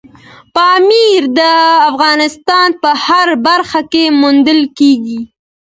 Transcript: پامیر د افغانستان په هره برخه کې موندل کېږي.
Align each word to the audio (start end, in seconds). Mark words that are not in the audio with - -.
پامیر 0.55 1.21
د 1.37 1.39
افغانستان 1.89 2.67
په 2.81 2.89
هره 3.05 3.35
برخه 3.47 3.81
کې 3.91 4.03
موندل 4.21 4.61
کېږي. 4.77 5.21